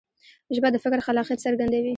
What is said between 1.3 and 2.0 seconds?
څرګندوي.